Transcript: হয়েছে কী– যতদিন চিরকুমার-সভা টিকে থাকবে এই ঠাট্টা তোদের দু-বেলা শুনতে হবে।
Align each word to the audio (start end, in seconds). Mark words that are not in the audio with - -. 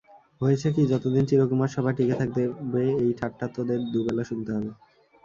হয়েছে 0.41 0.67
কী– 0.75 0.89
যতদিন 0.91 1.23
চিরকুমার-সভা 1.29 1.91
টিকে 1.91 2.15
থাকবে 2.21 2.41
এই 3.03 3.11
ঠাট্টা 3.19 3.45
তোদের 3.55 3.79
দু-বেলা 3.91 4.23
শুনতে 4.29 4.49
হবে। 4.55 4.69